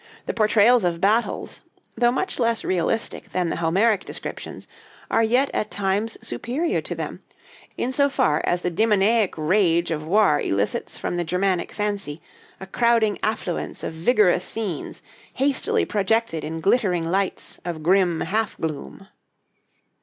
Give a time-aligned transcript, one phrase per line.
[0.25, 1.61] The portrayals of battles,
[1.95, 4.67] although much less realistic than the Homeric descriptions,
[5.11, 7.21] are yet at times superior to them,
[7.77, 12.19] in so far as the demoniac rage of war elicits from the Germanic fancy
[12.59, 15.03] a crowding affluence of vigorous scenes
[15.35, 19.07] hastily projected in glittering lights of grim half gloom."